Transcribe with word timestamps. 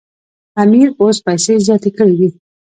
امیر 0.63 0.87
اوس 0.99 1.17
پیسې 1.25 1.53
زیاتې 1.65 1.89
کړي 1.97 2.15
دي. 2.19 2.29